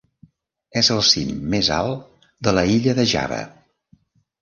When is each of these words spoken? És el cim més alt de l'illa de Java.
És 0.81 0.89
el 0.95 1.01
cim 1.09 1.45
més 1.55 1.71
alt 1.77 2.27
de 2.49 2.57
l'illa 2.59 2.99
de 3.03 3.09
Java. 3.17 3.43